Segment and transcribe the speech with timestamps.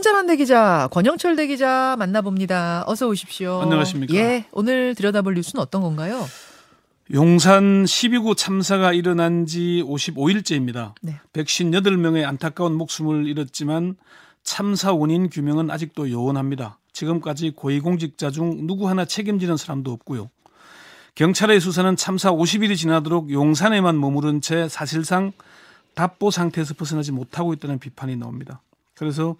[0.00, 2.84] 친절한 대기자 권영철 대기자 만나봅니다.
[2.86, 3.60] 어서 오십시오.
[3.60, 4.14] 안녕하십니까.
[4.14, 6.26] 예, 오늘 들여다볼 뉴스는 어떤 건가요?
[7.12, 10.94] 용산 12구 참사가 일어난 지 55일째입니다.
[11.02, 11.20] 네.
[11.34, 13.96] 158명의 안타까운 목숨을 잃었지만
[14.42, 16.78] 참사 원인 규명은 아직도 요원합니다.
[16.94, 20.30] 지금까지 고위공직자 중 누구 하나 책임지는 사람도 없고요.
[21.14, 25.32] 경찰의 수사는 참사 50일이 지나도록 용산에만 머무른 채 사실상
[25.94, 28.62] 답보 상태에서 벗어나지 못하고 있다는 비판이 나옵니다.
[29.00, 29.36] 그래서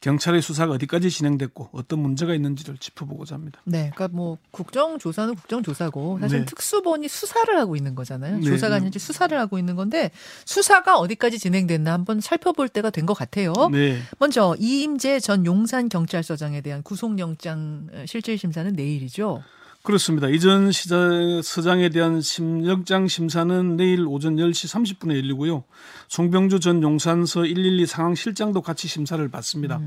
[0.00, 3.60] 경찰의 수사가 어디까지 진행됐고 어떤 문제가 있는지를 짚어보고자 합니다.
[3.64, 6.44] 네, 그러니까 뭐 국정조사는 국정조사고 사실 네.
[6.46, 8.38] 특수본이 수사를 하고 있는 거잖아요.
[8.38, 8.82] 네, 조사가 네.
[8.82, 10.10] 아니지 수사를 하고 있는 건데
[10.46, 13.52] 수사가 어디까지 진행됐나 한번 살펴볼 때가 된 것 같아요.
[13.70, 13.98] 네.
[14.18, 19.42] 먼저 이임재 전 용산 경찰서장에 대한 구속영장 실질 심사는 내일이죠.
[19.82, 20.28] 그렇습니다.
[20.28, 20.96] 이전 시자,
[21.42, 25.64] 서장에 대한 심, 영장 심사는 내일 오전 10시 30분에 열리고요.
[26.08, 29.80] 송병주 전 용산서 112 상황실장도 같이 심사를 받습니다.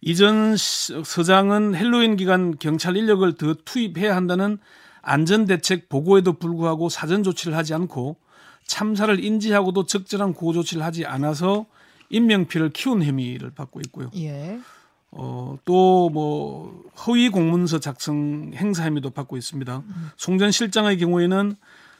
[0.00, 4.58] 이전 시- 서장은 헬로윈 기간 경찰 인력을 더 투입해야 한다는
[5.02, 8.16] 안전대책 보고에도 불구하고 사전 조치를 하지 않고
[8.66, 11.66] 참사를 인지하고도 적절한 구호 조치를 하지 않아서
[12.10, 14.10] 인명피해를 키운 혐의를 받고 있고요.
[14.16, 14.60] 예.
[15.16, 19.82] 어, 또 뭐 허위 공문서 작성 행사 혐의도 받고 있습니다.
[20.16, 21.56] 송전 실장의 경우에는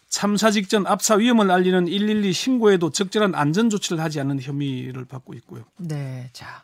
[0.09, 5.65] 참사 직전 압사 위험을 알리는 112 신고에도 적절한 안전 조치를 하지 않는 혐의를 받고 있고요.
[5.79, 6.63] 네, 자.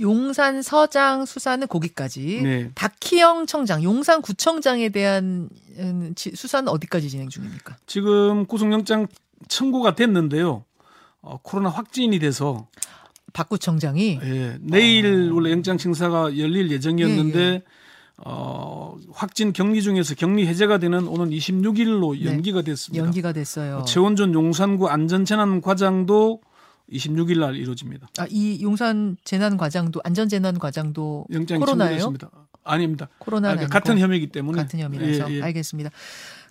[0.00, 2.40] 용산 서장 수사는 거기까지.
[2.42, 2.70] 네.
[2.74, 7.76] 박희영 청장, 용산 구청장에 대한 음, 지- 수사는 어디까지 진행 중입니까?
[7.86, 9.06] 지금 구속영장
[9.48, 10.64] 청구가 됐는데요.
[11.22, 12.68] 어, 코로나 확진이 돼서
[13.36, 17.62] 박 구청장이 예, 내일 원래 영장 심사가 열릴 예정이었는데 예,
[18.24, 22.32] 어, 확진 격리 중에서 격리 해제가 되는 오는 26일로 네.
[22.32, 23.04] 연기가 됐습니다.
[23.04, 23.84] 연기가 됐어요.
[23.86, 26.40] 최원준 용산구 안전재난 과장도
[26.90, 28.08] 26일 날 이루어집니다.
[28.20, 31.26] 아, 이 용산 재난 과장도 안전 재난 과장도
[31.58, 32.14] 코로나예요?
[32.64, 33.10] 아닙니다.
[33.18, 35.42] 코로나 아, 같은 혐의이기 때문에 같은 혐의라서 예, 예.
[35.42, 35.90] 알겠습니다.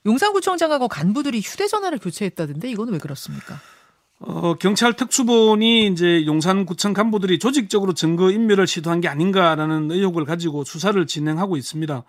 [0.06, 3.59] 용산구청장하고 간부들이 휴대전화를 교체했다던데 이거는 왜 그렇습니까?
[4.28, 11.06] 어, 경찰 특수본이 이제 용산구청 간부들이 조직적으로 증거 인멸을 시도한 게 아닌가라는 의혹을 가지고 수사를
[11.06, 12.03] 진행하고 있습니다.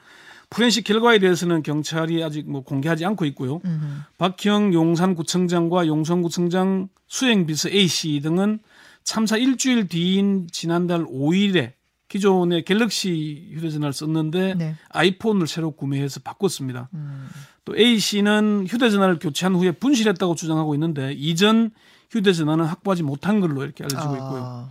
[0.48, 3.60] 포렌식 결과에 대해서는 경찰이 아직 뭐 공개하지 않고 있고요.
[3.64, 3.84] 음흠.
[4.16, 8.60] 박형 용산구청장과 용산구청장 수행비서 A 씨 등은
[9.02, 11.72] 참사 일주일 뒤인 지난달 5일에
[12.08, 14.76] 기존의 갤럭시 휴대전화를 썼는데 네.
[14.90, 16.88] 아이폰을 새로 구매해서 바꿨습니다.
[16.94, 17.28] 음.
[17.64, 21.72] 또 A 씨는 휴대전화를 교체한 후에 분실했다고 주장하고 있는데 이전
[22.10, 24.40] 휴대전화는 확보하지 못한 걸로 이렇게 알려지고 있고요.
[24.42, 24.70] 아,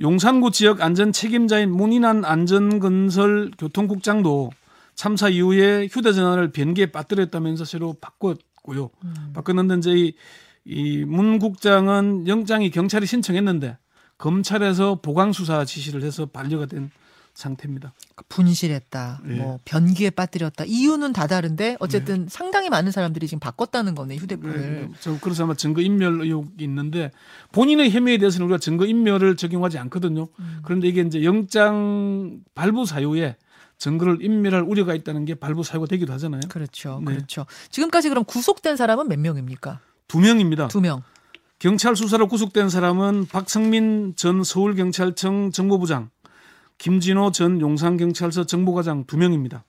[0.00, 4.50] 용산구 지역 안전 책임자인 문인한 안전건설 교통국장도
[4.94, 8.90] 참사 이후에 휴대전화를 변기에 빠뜨렸다면서 새로 바꿨고요.
[9.04, 9.30] 음.
[9.34, 10.14] 바꿨는데 이제 이,
[10.64, 13.78] 이문 국장은 영장이 경찰이 신청했는데
[14.18, 16.90] 검찰에서 보강 수사 지시를 해서 반려가 된
[17.38, 17.92] 상태입니다.
[18.28, 19.20] 분실했다.
[19.28, 19.34] 예.
[19.34, 20.64] 뭐 변기에 빠뜨렸다.
[20.66, 22.26] 이유는 다 다른데 어쨌든 네.
[22.28, 24.60] 상당히 많은 사람들이 지금 바꿨다는 거네 휴대폰을.
[24.60, 27.12] 네, 저 그래서 아마 증거 인멸 의혹이 있는데
[27.52, 30.26] 본인의 혐의에 대해서는 우리가 증거 인멸을 적용하지 않거든요.
[30.40, 30.58] 음.
[30.64, 33.36] 그런데 이게 이제 영장 발부 사유에
[33.78, 36.40] 증거를 인멸할 우려가 있다는 게 발부 사유가 되기도 하잖아요.
[36.48, 37.00] 그렇죠.
[37.06, 37.14] 네.
[37.14, 37.46] 그렇죠.
[37.70, 39.78] 지금까지 그럼 구속된 사람은 몇 명입니까?
[40.08, 40.66] 두 명입니다.
[40.66, 41.02] 두 명.
[41.60, 46.08] 경찰 수사로 구속된 사람은 박성민 전 서울경찰청 정보부장,
[46.78, 49.64] 김진호 전 용산경찰서 정보과장 두 명입니다.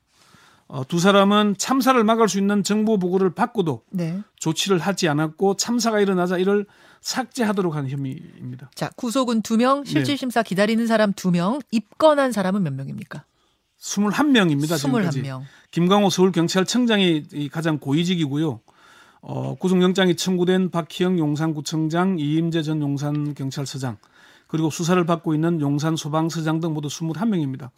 [0.68, 4.22] 어, 두 사람은 참사를 막을 수 있는 정보 보고를 받고도 네.
[4.36, 6.68] 조치를 하지 않았고 참사가 일어나자 이를
[7.02, 8.69] 삭제하도록 한 혐의입니다.
[8.75, 10.18] 자, 구속은 두 명, 실질 네.
[10.18, 13.25] 심사 기다리는 사람 두 명, 입건한 사람은 몇 명입니까?
[13.81, 14.78] 21명입니다.
[14.78, 15.24] 지금까지.
[15.24, 15.42] 21명.
[15.72, 18.59] 김광호 서울경찰청장이 이 가장 고위직이고요.
[19.22, 23.98] 어, 구속영장이 청구된 박희영 용산구청장, 이임재 전 용산경찰서장,
[24.50, 27.70] 그리고 수사를 받고 있는 용산 소방서장 등 모두 21명입니다.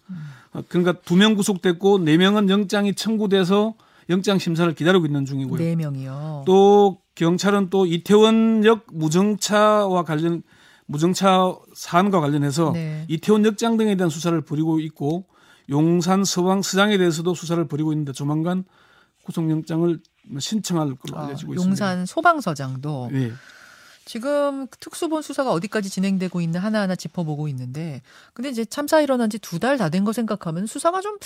[0.54, 3.76] 어, 그러니까 두명 구속됐고 네 명은 영장이 청구돼서
[4.10, 5.60] 영장 심사를 기다리고 있는 중이고요.
[5.60, 6.44] 네 명이요.
[6.48, 10.44] 또 경찰은 또 이태원역 무정차와 관련
[10.86, 13.06] 무정차 사안과 관련해서 네.
[13.10, 15.26] 이태원 역장 등에 대한 수사를 벌이고 있고
[15.70, 18.64] 용산 서방 서장에 대해서도 수사를 벌이고 있는데 조만간
[19.26, 20.00] 구속영장을
[20.40, 21.70] 신청할 걸로 아, 알려지고 있습니다.
[21.70, 23.32] 용산 소방서장도 네.
[24.06, 28.02] 지금 특수본 수사가 어디까지 진행되고 있나 하나하나 짚어보고 있는데
[28.34, 31.18] 근데 이제 참사 일어난 지 두 달 다 된 거 생각하면 수사가 좀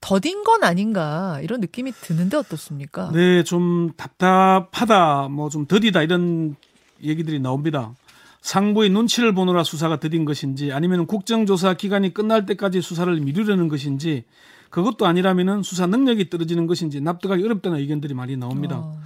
[0.00, 3.10] 더딘 건 아닌가 이런 느낌이 드는데 어떻습니까?
[3.12, 6.56] 네, 좀 답답하다, 뭐 좀 더디다 이런
[7.02, 7.94] 얘기들이 나옵니다.
[8.42, 14.24] 상부의 눈치를 보느라 수사가 더딘 것인지 아니면 국정조사 기간이 끝날 때까지 수사를 미루려는 것인지
[14.70, 18.76] 그것도 아니라면은 수사 능력이 떨어지는 것인지 납득하기 어렵다는 의견들이 많이 나옵니다.
[18.78, 18.98] 어,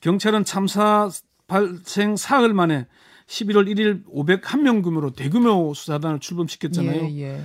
[0.00, 1.08] 경찰은 참사
[1.46, 2.86] 발생 사흘 만에
[3.26, 7.08] 11월 1일 501명 규모로 대규모 수사단을 출범시켰잖아요.
[7.10, 7.42] 예, 예.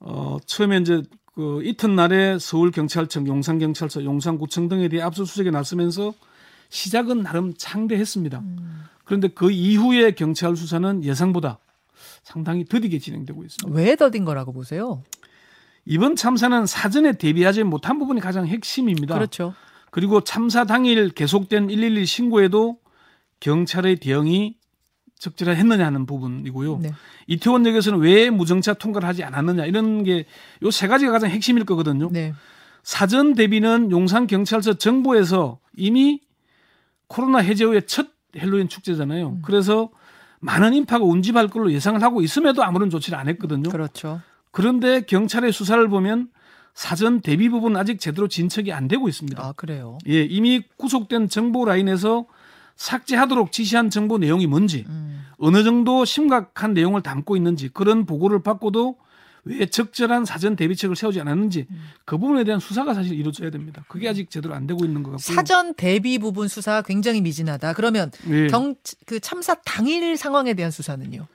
[0.00, 1.02] 어, 처음에 이제
[1.34, 6.12] 그 이튿날에 서울경찰청, 용산경찰서, 용산구청 등에 대해 압수수색에 나서면서
[6.68, 8.38] 시작은 나름 창대했습니다.
[8.40, 8.84] 음.
[9.04, 11.58] 그런데 그 이후에 경찰 수사는 예상보다
[12.22, 13.78] 상당히 더디게 진행되고 있습니다.
[13.78, 15.02] 왜 더딘 거라고 보세요?
[15.84, 19.14] 이번 참사는 사전에 대비하지 못한 부분이 가장 핵심입니다.
[19.14, 19.54] 그렇죠.
[19.90, 22.78] 그리고 참사 당일 계속된 112 신고에도
[23.42, 24.54] 경찰의 대응이
[25.18, 26.78] 적절했느냐 하는 부분이고요.
[26.78, 26.92] 네.
[27.26, 30.24] 이태원역에서는 왜 무정차 통과를 하지 않았느냐 이런 게
[30.62, 32.08] 요 세 가지가 가장 핵심일 거거든요.
[32.12, 32.34] 네.
[32.84, 36.20] 사전 대비는 용산 경찰서 정부에서 이미
[37.08, 39.28] 코로나 해제 후에 첫 헬로윈 축제잖아요.
[39.28, 39.42] 음.
[39.44, 39.90] 그래서
[40.40, 43.70] 많은 인파가 운집할 걸로 예상을 하고 있음에도 아무런 조치를 안 했거든요.
[43.70, 44.20] 그렇죠.
[44.50, 46.28] 그런데 경찰의 수사를 보면
[46.74, 49.40] 사전 대비 부분 아직 제대로 진척이 안 되고 있습니다.
[49.44, 49.98] 아, 그래요.
[50.08, 52.26] 예, 이미 구속된 정보 라인에서
[52.76, 55.24] 삭제하도록 지시한 정보 내용이 뭔지 음.
[55.38, 58.96] 어느 정도 심각한 내용을 담고 있는지 그런 보고를 받고도
[59.44, 61.66] 왜 적절한 사전 대비책을 세우지 않았는지
[62.04, 63.84] 그 부분에 대한 수사가 사실 이루어져야 됩니다.
[63.88, 65.34] 그게 아직 제대로 안 되고 있는 것 같고요.
[65.34, 67.72] 사전 대비 부분 수사 굉장히 미진하다.
[67.72, 68.46] 그러면 예.
[68.46, 71.26] 경그 참사 당일 상황에 대한 수사는요?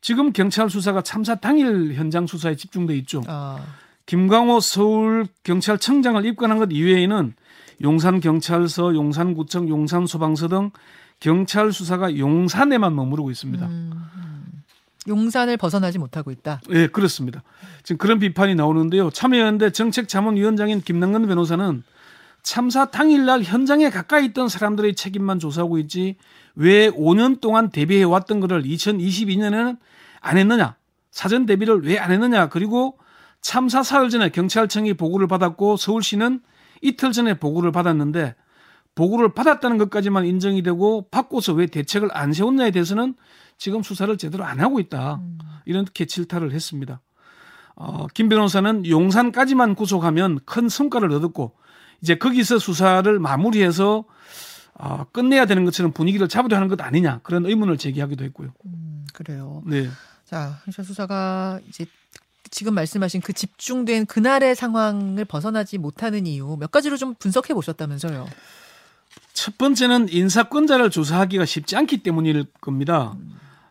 [0.00, 3.22] 지금 경찰 수사가 참사 당일 현장 수사에 집중돼 있죠.
[3.26, 3.62] 아,
[4.06, 7.34] 김광호 서울 경찰청장을 입건한 것 이외에는
[7.82, 10.70] 용산 경찰서, 용산구청, 용산소방서 등
[11.18, 13.66] 경찰 수사가 용산에만 머무르고 있습니다.
[13.66, 14.62] 음, 음.
[15.08, 16.60] 용산을 벗어나지 못하고 있다.
[16.70, 17.42] 예, 그렇습니다.
[17.82, 19.10] 지금 그런 비판이 나오는데요.
[19.10, 21.82] 참여연대 정책자문위원장인 김남근 변호사는
[22.42, 26.16] 참사 당일날 현장에 가까이 있던 사람들의 책임만 조사하고 있지
[26.54, 29.76] 왜 5년 동안 대비해 왔던 것을 2022년에는
[30.20, 30.76] 안 했느냐?
[31.10, 32.48] 사전 대비를 왜 안 했느냐?
[32.48, 32.98] 그리고
[33.40, 36.40] 참사 사흘 전에 경찰청이 보고를 받았고 서울시는
[36.80, 38.34] 이틀 전에 보고를 받았는데
[38.94, 43.14] 보고를 받았다는 것까지만 인정이 되고 받고서 왜 대책을 안 세웠냐에 대해서는
[43.56, 45.20] 지금 수사를 제대로 안 하고 있다.
[45.64, 47.00] 이렇게 질타를 했습니다.
[47.76, 51.54] 어, 김 변호사는 용산까지만 구속하면 큰 성과를 얻었고
[52.02, 54.04] 이제 거기서 수사를 마무리해서
[54.74, 58.52] 어, 끝내야 되는 것처럼 분위기를 잡으려 하는 것 아니냐 그런 의문을 제기하기도 했고요.
[58.66, 59.62] 음, 그래요.
[59.66, 59.88] 네.
[60.24, 61.86] 자, 경찰 수사가 이제
[62.50, 68.28] 지금 말씀하신 그 집중된 그날의 상황을 벗어나지 못하는 이유 몇 가지로 좀 분석해 보셨다면서요.
[69.32, 73.14] 첫 번째는 인사권자를 조사하기가 쉽지 않기 때문일 겁니다.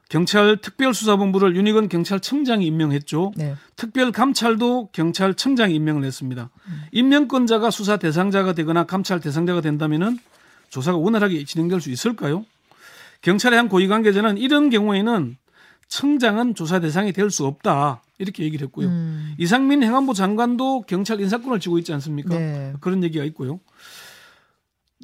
[0.08, 3.34] 경찰 특별수사본부를 윤희건 경찰청장이 임명했죠.
[3.36, 3.56] 네.
[3.76, 6.50] 특별감찰도 경찰청장이 임명을 했습니다.
[6.92, 10.18] 임명권자가 수사 대상자가 되거나 감찰 대상자가 된다면은
[10.70, 12.44] 조사가 원활하게 진행될 수 있을까요?
[13.22, 15.38] 경찰의 한 고위 관계자는 이런 경우에는
[15.90, 18.88] 청장은 조사 대상이 될 수 없다 이렇게 얘기를 했고요.
[18.88, 22.38] 음, 이상민 행안부 장관도 경찰 인사권을 쥐고 있지 않습니까?
[22.38, 22.74] 네.
[22.82, 23.60] 그런 얘기가 있고요.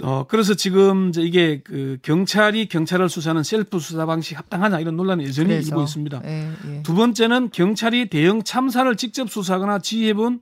[0.04, 5.24] 어 그래서 지금 이제 이게 그 경찰이 경찰을 수사하는 셀프 수사 방식 합당하냐 이런 논란이
[5.24, 6.22] 여전히 그래서, 일고 있습니다.
[6.26, 6.84] 예, 예.
[6.84, 10.42] 두 번째는 경찰이 대형 참사를 직접 수사하거나 지휘해본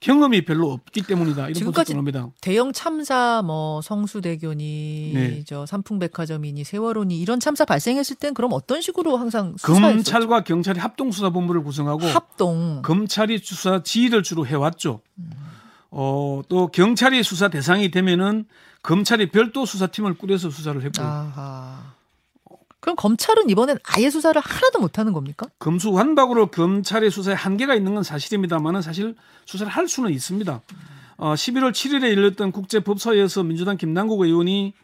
[0.00, 1.42] 경험이 별로 없기 때문이다.
[1.44, 2.28] 이런 지금까지 합니다.
[2.40, 5.44] 대형 참사 뭐 성수대교니 네.
[5.46, 9.94] 저 삼풍백화점이니 세월호니 이런 참사 발생했을 땐 그럼 어떤 식으로 항상 수사했었죠?
[9.94, 15.00] 검찰과 경찰이 합동 수사 본부를 구성하고 합동 검찰이 수사 지휘를 주로 해왔죠.
[15.90, 18.44] 어, 또 경찰이 수사 대상이 되면은
[18.82, 21.97] 검찰이 별도 수사팀을 꾸려서 수사를 했고 요 아하.
[22.80, 25.46] 그럼 검찰은 이번엔 아예 수사를 하나도 못하는 겁니까?
[25.58, 29.16] 검수완박으로 검찰의 수사에 한계가 있는 건 사실입니다만은 사실
[29.46, 30.60] 수사를 할 수는 있습니다.
[31.16, 34.74] 어, 11월 7일에 열렸던 국제법사위에서 민주당 김남국 의원이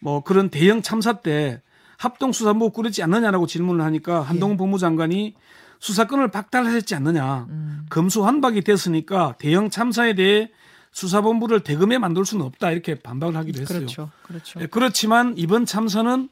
[0.00, 1.62] 뭐 그런 대형 참사 때
[1.98, 5.34] 합동수사부 꾸리지 않느냐라고 질문을 하니까 한동훈 법무장관이
[5.80, 7.46] 수사권을 박탈하셨지 않느냐.
[7.48, 7.86] 음.
[7.90, 10.50] 검수완박이 됐으니까 대형 참사에 대해
[10.90, 13.78] 수사본부를 대금에 만들 수는 없다 이렇게 반박을 하기도 했어요.
[13.78, 14.10] 그렇죠.
[14.22, 14.60] 그렇죠.
[14.60, 16.28] 예, 그렇지만 이번 참사는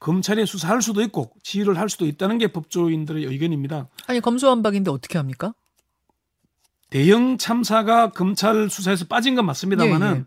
[0.00, 3.88] 검찰이 수사할 수도 있고 지휘를 할 수도 있다는 게 법조인들의 의견입니다.
[4.06, 5.54] 아니 검수완박인데 어떻게 합니까?
[6.88, 10.24] 대형 참사가 검찰 수사에서 빠진 건 맞습니다만은 예, 예.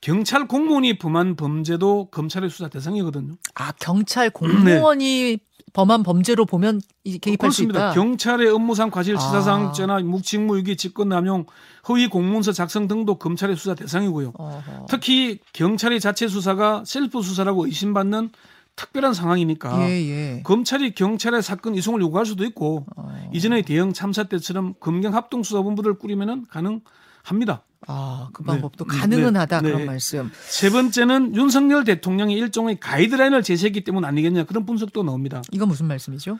[0.00, 3.36] 경찰 공무원이 범한 범죄도 검찰의 수사 대상이거든요.
[3.54, 5.38] 아 경찰 공무원이
[5.72, 7.68] 범한 범죄로 보면 이- 개입할 수 네.
[7.68, 7.78] 그렇습니다.
[7.86, 7.94] 있다.
[7.94, 11.46] 경찰의 업무상 과실 치사상 아.죄나 묵직무유기 직권남용
[11.88, 14.34] 허위 공문서 작성 등도 검찰의 수사 대상이고요.
[14.36, 14.86] 어허.
[14.90, 18.30] 특히 경찰의 자체 수사가 셀프 수사라고 의심받는
[18.76, 20.40] 특별한 상황이니까 예, 예.
[20.42, 23.30] 검찰이 경찰의 사건 이송을 요구할 수도 있고 어.
[23.32, 27.62] 이전의 대형 참사 때처럼 검경 합동 수사본부를 꾸리면은 가능합니다.
[27.86, 28.46] 아, 그 네.
[28.46, 29.38] 방법도 음, 가능은 네.
[29.40, 29.70] 하다 네.
[29.70, 30.30] 그런 말씀.
[30.48, 35.42] 세 번째는 윤석열 대통령이 일종의 가이드라인을 제시했기 때문 아니겠냐 그런 분석도 나옵니다.
[35.52, 36.38] 이건 무슨 말씀이죠?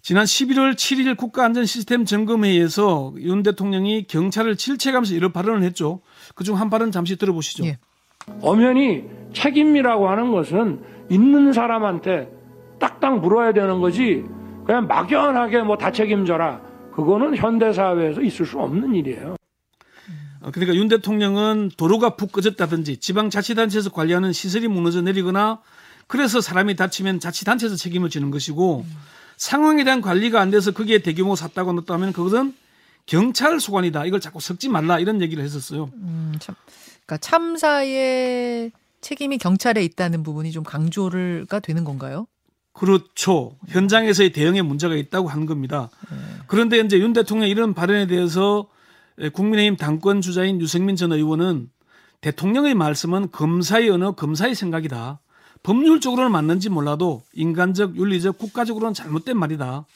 [0.00, 6.00] 지난 11월 7일 국가안전시스템 점검회의에서 윤 대통령이 경찰을 질책하면서 이런 발언을 했죠.
[6.34, 7.64] 그중 한 발언 잠시 들어보시죠.
[7.66, 7.78] 예.
[8.40, 9.04] 엄연히
[9.34, 12.30] 책임이라고 하는 것은 있는 사람한테
[12.78, 14.24] 딱딱 물어야 되는 거지
[14.66, 16.60] 그냥 막연하게 뭐 다 책임져라.
[16.94, 19.36] 그거는 현대 사회에서 있을 수 없는 일이에요.
[20.40, 25.60] 어, 그러니까 윤 대통령은 도로가 푹 꺼졌다든지 지방자치단체에서 관리하는 시설이 무너져 내리거나
[26.06, 28.84] 그래서 사람이 다치면 자치단체에서 책임을 지는 것이고
[29.36, 32.54] 상황에 대한 관리가 안 돼서 거기에 대규모 샀다고 넣었다면 그것은
[33.06, 34.04] 경찰 소관이다.
[34.04, 35.90] 이걸 자꾸 섞지 말라 이런 얘기를 했었어요.
[35.94, 36.54] 음, 참.
[37.06, 42.26] 그러니까 참사의 책임이 경찰에 있다는 부분이 좀 강조가 되는 건가요?
[42.72, 43.56] 그렇죠.
[43.68, 45.90] 현장에서의 대응에 문제가 있다고 한 겁니다.
[46.46, 48.68] 그런데 이제 윤 대통령 이런 발언에 대해서
[49.32, 51.70] 국민의힘 당권 주자인 유승민 전 의원은
[52.20, 55.20] 대통령의 말씀은 검사의 언어, 검사의 생각이다.
[55.62, 59.86] 법률적으로는 맞는지 몰라도 인간적, 윤리적, 국가적으로는 잘못된 말이다.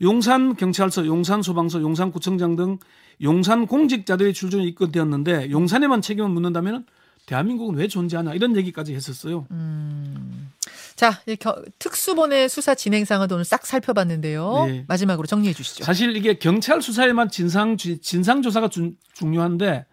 [0.00, 2.78] 용산 경찰서, 용산 소방서, 용산 구청장 등
[3.22, 6.86] 용산 공직자들이 출전이 입건되었는데 용산에만 책임을 묻는다면
[7.26, 9.46] 대한민국은 왜 존재하냐 이런 얘기까지 했었어요.
[9.50, 10.50] 음.
[10.94, 14.66] 자, 겨, 특수본의 수사 진행 상황 오늘 싹 살펴봤는데요.
[14.66, 14.84] 네.
[14.86, 15.84] 마지막으로 정리해 주시죠.
[15.84, 19.86] 사실 이게 경찰 수사에만 진상 진상 조사가 주, 중요한데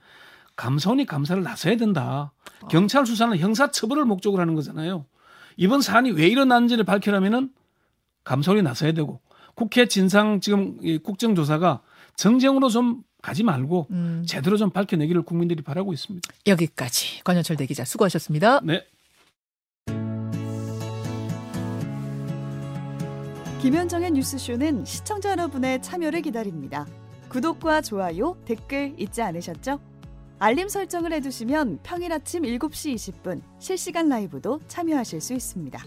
[0.55, 2.33] 감사원이 감사를 나서야 된다.
[2.69, 5.05] 경찰 수사는 형사 처벌을 목적으로 하는 거잖아요.
[5.57, 7.49] 이번 사안이 왜 일어났는지를 밝히려면은
[8.23, 9.21] 감사원이 나서야 되고
[9.55, 11.81] 국회 진상 지금 이 국정조사가
[12.15, 14.23] 정쟁으로 좀 가지 말고 음.
[14.27, 16.27] 제대로 좀 밝혀내기를 국민들이 바라고 있습니다.
[16.47, 18.61] 여기까지 권현철 대기자 수고하셨습니다.
[18.61, 18.85] 네.
[23.61, 26.87] 김현정의 뉴스쇼는 시청자 여러분의 참여를 기다립니다.
[27.29, 29.79] 구독과 좋아요, 댓글 잊지 않으셨죠?
[30.39, 35.79] 알림 설정을 해두시면 평일 아침 7시 20분 실시간 라이브도 참여하실 수 있습니다.